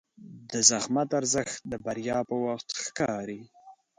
[0.51, 3.41] د زحمت ارزښت د بریا په وخت ښکاري.